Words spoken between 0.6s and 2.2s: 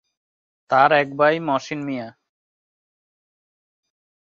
তার এক ভাই মহসিন মিয়া।